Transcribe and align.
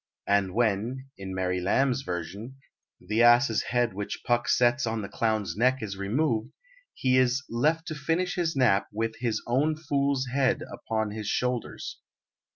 And 0.25 0.55
when 0.55 1.11
(in 1.15 1.31
Mary 1.35 1.61
Lamb's 1.61 2.01
version) 2.01 2.57
the 2.99 3.21
ass's 3.21 3.61
head 3.65 3.93
which 3.93 4.23
Puck 4.25 4.49
sets 4.49 4.87
on 4.87 5.03
the 5.03 5.07
clown's 5.07 5.55
neck 5.55 5.83
is 5.83 5.95
removed, 5.95 6.53
he 6.95 7.17
is 7.19 7.43
"left 7.51 7.87
to 7.89 7.93
finish 7.93 8.33
his 8.33 8.55
nap 8.55 8.87
with 8.91 9.17
his 9.19 9.43
own 9.45 9.75
fool's 9.75 10.25
head 10.33 10.63
upon 10.73 11.11
his 11.11 11.27
shoulders." 11.27 11.99